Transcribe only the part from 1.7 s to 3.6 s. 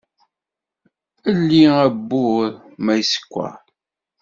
awwur, ma isekkeṛ!